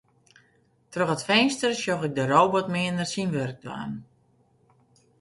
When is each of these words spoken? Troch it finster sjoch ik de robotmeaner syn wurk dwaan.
Troch 0.91 1.13
it 1.15 1.25
finster 1.27 1.71
sjoch 1.81 2.07
ik 2.07 2.13
de 2.17 2.23
robotmeaner 2.33 3.07
syn 3.13 3.33
wurk 3.35 3.57
dwaan. 3.63 3.93